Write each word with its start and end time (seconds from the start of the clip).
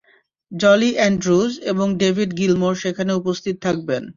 Julie 0.51 0.89
Andrews 0.95 1.51
এবং 1.71 1.87
David 1.97 2.29
Gilmour 2.37 2.75
সেখানে 2.75 3.11
উপস্থিত 3.13 3.55
থাকবেন। 3.65 4.03